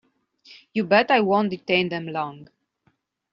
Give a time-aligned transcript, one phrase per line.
[0.73, 2.49] You bet I won't detain them long.